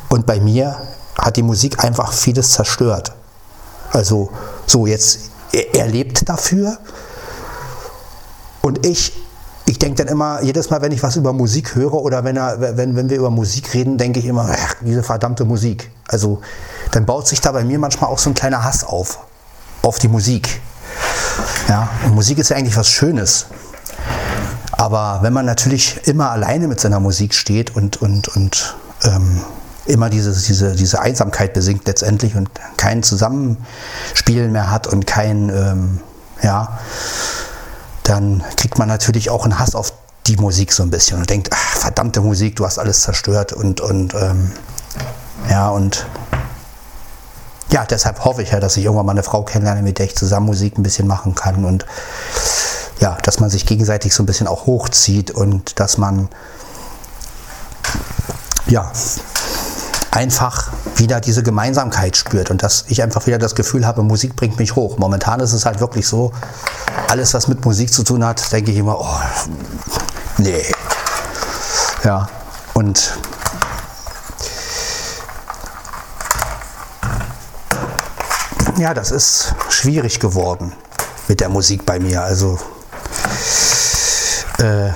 [0.09, 0.77] und bei mir
[1.19, 3.13] hat die Musik einfach vieles zerstört.
[3.93, 4.31] Also
[4.67, 6.79] so jetzt, er, er lebt dafür
[8.63, 9.13] und ich,
[9.67, 12.77] ich denke dann immer, jedes Mal, wenn ich was über Musik höre oder wenn, er,
[12.77, 15.91] wenn, wenn wir über Musik reden, denke ich immer, ach, diese verdammte Musik.
[16.09, 16.41] Also
[16.91, 19.19] dann baut sich da bei mir manchmal auch so ein kleiner Hass auf,
[19.83, 20.61] auf die Musik.
[21.69, 23.47] Ja, und Musik ist ja eigentlich was Schönes.
[24.77, 29.41] Aber wenn man natürlich immer alleine mit seiner Musik steht und, und, und ähm,
[29.87, 36.01] immer diese, diese, diese Einsamkeit besingt letztendlich und kein Zusammenspielen mehr hat und kein, ähm,
[36.43, 36.79] ja,
[38.03, 39.93] dann kriegt man natürlich auch einen Hass auf
[40.27, 43.81] die Musik so ein bisschen und denkt, ach, verdammte Musik, du hast alles zerstört und,
[43.81, 44.53] und ähm,
[45.51, 46.07] ja, und
[47.71, 50.17] ja, deshalb hoffe ich ja, dass ich irgendwann mal eine Frau kennenlerne, mit der ich
[50.17, 51.85] zusammen Musik ein bisschen machen kann und
[53.05, 56.31] ja, dass man sich gegenseitig so ein bisschen auch hochzieht und dass man
[58.67, 58.91] ja
[60.11, 64.59] einfach wieder diese Gemeinsamkeit spürt und dass ich einfach wieder das Gefühl habe, Musik bringt
[64.59, 64.97] mich hoch.
[64.97, 66.33] Momentan ist es halt wirklich so,
[67.11, 69.21] alles was mit Musik zu tun hat, denke ich immer, oh,
[70.39, 70.65] nee.
[72.05, 72.31] Ja,
[72.73, 73.19] und
[78.79, 80.73] ja, das ist schwierig geworden
[81.29, 82.23] mit der Musik bei mir.
[82.23, 82.59] Also
[84.65, 84.93] äh,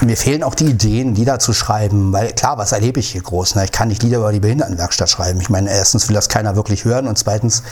[0.00, 3.56] mir fehlen auch die Ideen, Lieder zu schreiben, weil klar, was erlebe ich hier groß?
[3.56, 3.64] Ne?
[3.64, 5.40] Ich kann nicht Lieder über die Behindertenwerkstatt schreiben.
[5.40, 7.62] Ich meine, erstens will das keiner wirklich hören und zweitens,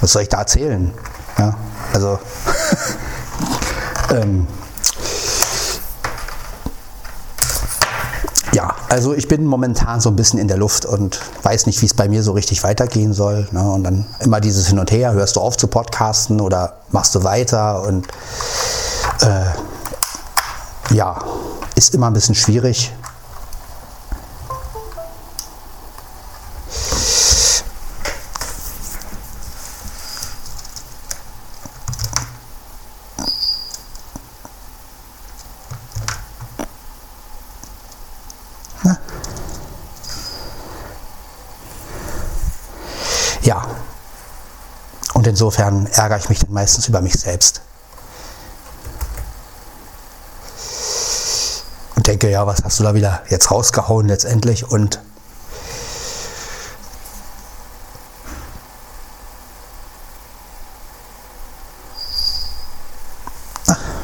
[0.00, 0.92] was soll ich da erzählen?
[1.38, 1.56] Ja,
[1.92, 2.18] also,
[4.14, 4.46] ähm,
[8.52, 11.86] ja, also ich bin momentan so ein bisschen in der Luft und weiß nicht, wie
[11.86, 13.48] es bei mir so richtig weitergehen soll.
[13.52, 13.62] Ne?
[13.62, 17.24] Und dann immer dieses Hin und Her, hörst du auf zu podcasten oder machst du
[17.24, 18.06] weiter und
[19.22, 19.44] äh,
[20.90, 21.22] ja,
[21.74, 22.92] ist immer ein bisschen schwierig.
[38.82, 38.98] Na?
[43.42, 43.66] Ja.
[45.14, 47.62] Und insofern ärgere ich mich dann meistens über mich selbst.
[52.18, 55.00] denke, ja, was hast du da wieder jetzt rausgehauen letztendlich und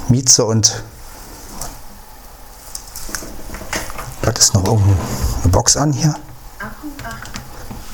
[0.09, 0.83] Mieze und
[4.21, 4.97] was ist noch irgendeine
[5.47, 6.15] Box an hier?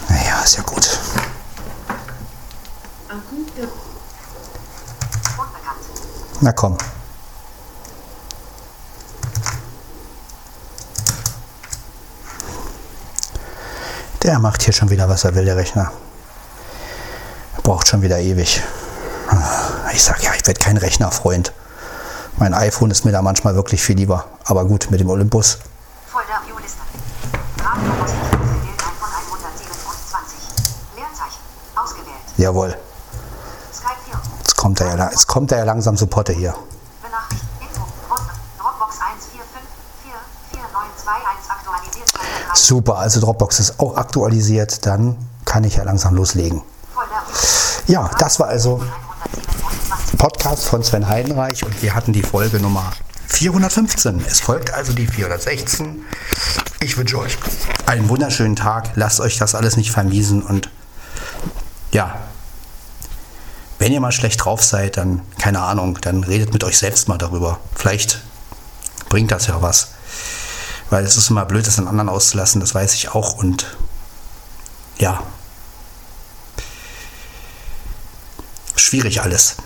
[0.08, 0.98] Naja, ist ja gut.
[6.40, 6.76] Na komm.
[14.28, 15.90] Der macht hier schon wieder, was er will, der Rechner.
[17.62, 18.62] Braucht schon wieder ewig.
[19.94, 21.54] Ich sag ja, ich werde kein Rechnerfreund.
[22.36, 24.26] Mein iPhone ist mir da manchmal wirklich viel lieber.
[24.44, 25.56] Aber gut, mit dem Olympus.
[26.12, 26.76] Folder Viewliste.
[27.64, 30.38] Radiomusik gewählt ein von 127.
[30.94, 31.40] Leerzeichen.
[31.74, 32.20] Ausgewählt.
[32.36, 32.76] Jawohl.
[33.72, 34.20] Skype 4.
[34.40, 36.54] Jetzt kommt er ja, jetzt kommt er ja langsam zu Potte hier.
[37.00, 37.48] Benachrichtigt.
[37.62, 37.86] Info.
[38.06, 38.28] Drop-
[38.60, 38.96] Dropbox
[40.52, 42.10] 145449221 aktualisiert.
[42.10, 42.57] Folder drei.
[42.68, 44.84] Super, also Dropbox ist auch aktualisiert.
[44.84, 45.16] Dann
[45.46, 46.60] kann ich ja langsam loslegen.
[47.86, 50.18] Ja, das war also 127.
[50.18, 52.92] Podcast von Sven Heidenreich und wir hatten die Folge Nummer
[53.28, 54.22] 415.
[54.28, 56.04] Es folgt also die 416.
[56.80, 57.38] Ich wünsche euch
[57.86, 58.90] einen wunderschönen Tag.
[58.96, 60.68] Lasst euch das alles nicht vermiesen und
[61.90, 62.18] ja,
[63.78, 67.16] wenn ihr mal schlecht drauf seid, dann keine Ahnung, dann redet mit euch selbst mal
[67.16, 67.60] darüber.
[67.74, 68.20] Vielleicht
[69.08, 69.92] bringt das ja was.
[70.90, 73.76] Weil es ist immer blöd, das an anderen auszulassen, das weiß ich auch und
[74.98, 75.22] ja,
[78.76, 79.56] schwierig alles.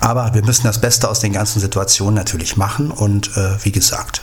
[0.00, 4.22] Aber wir müssen das Beste aus den ganzen Situationen natürlich machen und äh, wie gesagt,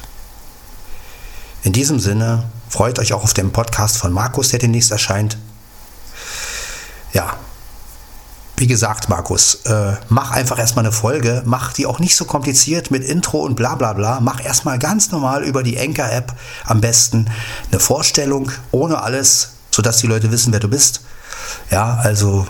[1.63, 5.37] in diesem Sinne freut euch auch auf den Podcast von Markus, der demnächst erscheint.
[7.11, 7.37] Ja,
[8.59, 12.91] wie gesagt, Markus, äh, mach einfach erstmal eine Folge, mach die auch nicht so kompliziert
[12.91, 14.19] mit Intro und bla bla bla.
[14.19, 16.35] Mach erstmal ganz normal über die Anchor-App
[16.65, 17.29] am besten
[17.71, 21.01] eine Vorstellung ohne alles, sodass die Leute wissen, wer du bist.
[21.71, 22.47] Ja, also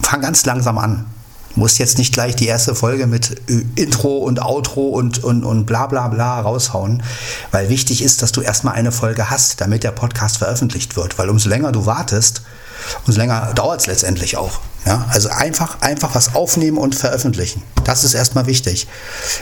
[0.00, 1.06] fang ganz langsam an.
[1.54, 5.44] Du musst jetzt nicht gleich die erste Folge mit äh, Intro und Outro und, und,
[5.44, 7.02] und bla bla bla raushauen,
[7.50, 11.18] weil wichtig ist, dass du erstmal eine Folge hast, damit der Podcast veröffentlicht wird.
[11.18, 12.42] Weil umso länger du wartest,
[13.06, 14.60] umso länger dauert es letztendlich auch.
[14.86, 15.06] Ja?
[15.10, 17.62] Also einfach, einfach was aufnehmen und veröffentlichen.
[17.84, 18.86] Das ist erstmal wichtig.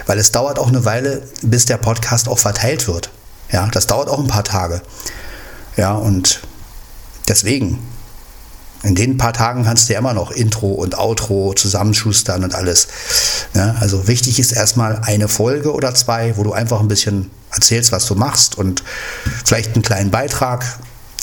[0.06, 3.10] Weil es dauert auch eine Weile, bis der Podcast auch verteilt wird.
[3.50, 4.82] Ja, das dauert auch ein paar Tage.
[5.76, 6.40] Ja, und
[7.28, 7.78] deswegen,
[8.82, 12.88] in den paar Tagen kannst du ja immer noch Intro und Outro zusammenschustern und alles.
[13.54, 17.92] Ja, also wichtig ist erstmal eine Folge oder zwei, wo du einfach ein bisschen erzählst,
[17.92, 18.84] was du machst und
[19.44, 20.64] vielleicht einen kleinen Beitrag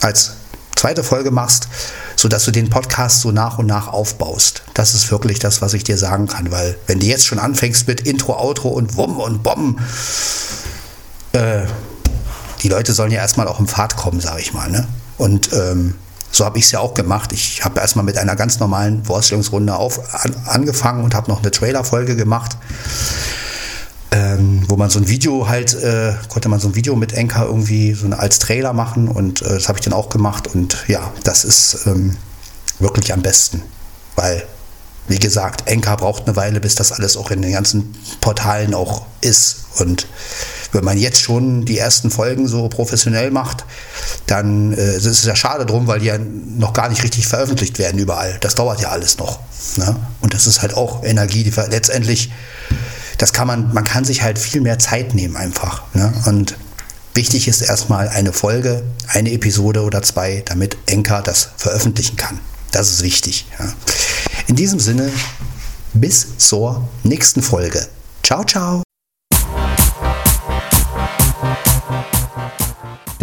[0.01, 0.33] als
[0.75, 1.69] zweite Folge machst,
[2.17, 4.63] sodass du den Podcast so nach und nach aufbaust.
[4.73, 7.87] Das ist wirklich das, was ich dir sagen kann, weil wenn du jetzt schon anfängst
[7.87, 9.77] mit Intro, Outro und Wumm und Bomben,
[11.31, 11.65] äh,
[12.63, 14.69] die Leute sollen ja erstmal auch im Fahrt kommen, sage ich mal.
[14.69, 14.87] Ne?
[15.17, 15.95] Und ähm,
[16.35, 17.31] so habe ich es ja auch gemacht.
[17.31, 21.51] Ich habe erstmal mit einer ganz normalen Vorstellungsrunde auf, an, angefangen und habe noch eine
[21.51, 22.57] Trailer-Folge gemacht,
[24.11, 27.45] ähm, wo man so ein Video halt, äh, konnte man so ein Video mit Enka
[27.45, 30.83] irgendwie so eine, als Trailer machen und äh, das habe ich dann auch gemacht und
[30.87, 32.17] ja, das ist ähm,
[32.79, 33.61] wirklich am besten,
[34.15, 34.43] weil
[35.07, 39.05] wie gesagt, Enka braucht eine Weile, bis das alles auch in den ganzen Portalen auch
[39.21, 39.65] ist.
[39.79, 40.07] Und
[40.71, 43.65] wenn man jetzt schon die ersten Folgen so professionell macht,
[44.27, 47.79] dann äh, ist es ja schade drum, weil die ja noch gar nicht richtig veröffentlicht
[47.79, 48.37] werden überall.
[48.41, 49.39] Das dauert ja alles noch.
[49.77, 49.95] Ne?
[50.21, 52.31] Und das ist halt auch Energie, die letztendlich,
[53.17, 55.83] das kann man, man kann sich halt viel mehr Zeit nehmen einfach.
[55.93, 56.13] Ne?
[56.25, 56.57] Und
[57.13, 62.39] wichtig ist erstmal eine Folge, eine Episode oder zwei, damit Enka das veröffentlichen kann.
[62.71, 63.45] Das ist wichtig.
[63.57, 63.73] Ja.
[64.47, 65.09] In diesem Sinne,
[65.93, 67.87] bis zur nächsten Folge.
[68.21, 68.84] Ciao, ciao.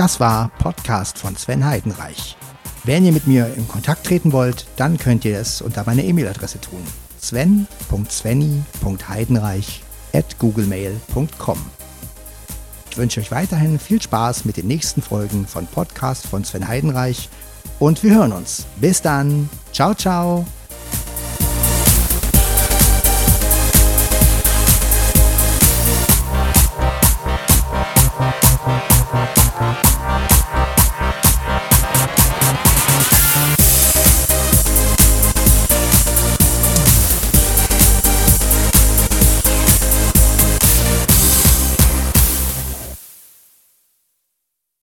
[0.03, 2.37] Das war Podcast von Sven Heidenreich.
[2.83, 6.61] Wenn ihr mit mir in Kontakt treten wollt, dann könnt ihr es unter meiner E-Mail-Adresse
[6.61, 6.83] tun.
[7.21, 11.59] sven.svenny.heidenreich at googlemail.com
[12.91, 17.29] Ich wünsche euch weiterhin viel Spaß mit den nächsten Folgen von Podcast von Sven Heidenreich
[17.79, 18.67] und wir hören uns.
[18.81, 19.49] Bis dann.
[19.73, 20.45] Ciao, ciao.